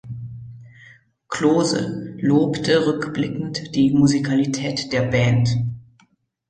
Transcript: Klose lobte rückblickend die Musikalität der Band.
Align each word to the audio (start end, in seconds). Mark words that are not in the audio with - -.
Klose 1.27 2.15
lobte 2.17 2.87
rückblickend 2.87 3.75
die 3.75 3.91
Musikalität 3.91 4.91
der 4.91 5.03
Band. 5.03 5.55